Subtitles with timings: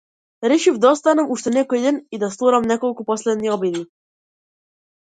[0.51, 3.89] Решив да останам уште некој ден и да сторам неколку последни обиди.